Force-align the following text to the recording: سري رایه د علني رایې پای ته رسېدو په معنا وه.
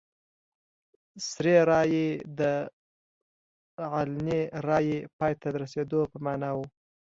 سري 1.29 1.55
رایه 1.69 2.07
د 2.39 2.41
علني 3.93 4.41
رایې 4.67 4.99
پای 5.17 5.33
ته 5.41 5.47
رسېدو 5.61 6.01
په 6.11 6.17
معنا 6.25 6.49
وه. 6.57 6.65